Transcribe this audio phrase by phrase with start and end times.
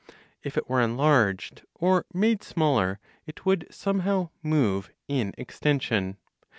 [0.41, 6.17] If it were enlarged or made smaller, it would somehow move in extension.